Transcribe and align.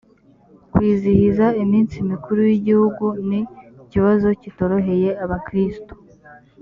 kwizihiza 0.73 1.47
iminsi 1.63 1.95
mikuru 2.11 2.39
y’igihugu 2.49 3.05
ni 3.27 3.39
ikibazo 3.83 4.27
kitoroheye 4.41 5.09
abakristo 5.23 5.93